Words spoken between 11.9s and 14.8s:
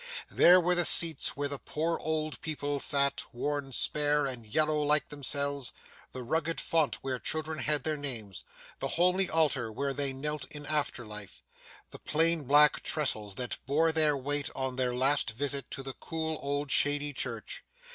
the plain black tressels that bore their weight on